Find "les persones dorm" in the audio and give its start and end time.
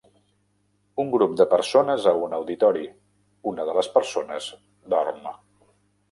3.79-5.21